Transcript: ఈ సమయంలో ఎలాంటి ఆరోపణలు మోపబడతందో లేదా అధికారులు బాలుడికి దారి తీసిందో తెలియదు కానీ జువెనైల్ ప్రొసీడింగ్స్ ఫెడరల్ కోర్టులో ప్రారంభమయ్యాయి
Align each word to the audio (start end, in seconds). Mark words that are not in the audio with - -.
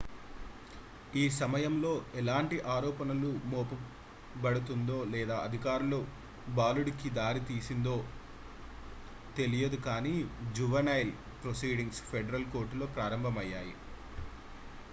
ఈ 1.13 1.33
సమయంలో 1.33 1.91
ఎలాంటి 2.19 2.57
ఆరోపణలు 2.67 3.29
మోపబడతందో 3.51 4.97
లేదా 5.11 5.35
అధికారులు 5.43 5.99
బాలుడికి 6.55 7.09
దారి 7.17 7.41
తీసిందో 7.49 7.95
తెలియదు 9.35 9.79
కానీ 9.87 10.15
జువెనైల్ 10.57 11.13
ప్రొసీడింగ్స్ 11.43 12.01
ఫెడరల్ 12.09 12.49
కోర్టులో 12.55 12.87
ప్రారంభమయ్యాయి 12.97 13.75